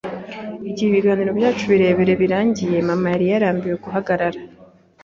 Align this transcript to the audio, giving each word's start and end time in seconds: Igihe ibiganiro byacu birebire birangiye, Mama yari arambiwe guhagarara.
Igihe 0.69 0.87
ibiganiro 0.91 1.31
byacu 1.39 1.63
birebire 1.71 2.13
birangiye, 2.21 2.77
Mama 2.87 3.07
yari 3.13 3.25
arambiwe 3.37 3.75
guhagarara. 3.83 4.39